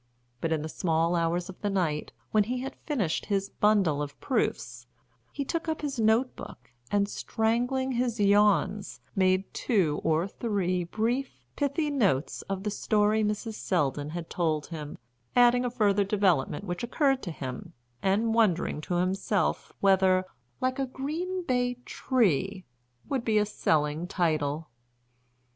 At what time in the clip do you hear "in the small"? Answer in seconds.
0.51-1.15